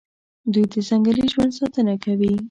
دوی 0.53 0.65
د 0.71 0.73
ځنګلي 0.87 1.25
ژوند 1.33 1.51
ساتنه 1.59 1.95
کوي. 2.03 2.33